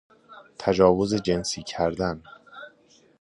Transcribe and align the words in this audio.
تجاوز 0.57 1.13
جنسی 1.15 1.63
کردن 1.63 2.23